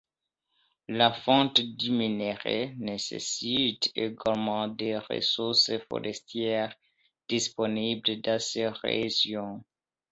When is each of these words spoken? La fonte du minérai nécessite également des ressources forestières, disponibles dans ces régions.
La 0.87 1.11
fonte 1.13 1.61
du 1.61 1.91
minérai 1.91 2.73
nécessite 2.79 3.91
également 3.93 4.67
des 4.67 4.97
ressources 4.97 5.69
forestières, 5.87 6.73
disponibles 7.29 8.19
dans 8.19 8.39
ces 8.39 8.67
régions. 8.69 9.63